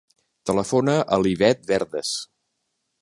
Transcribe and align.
Telefona 0.49 0.95
a 1.17 1.19
l'Ivet 1.25 1.69
Verdes. 1.73 2.15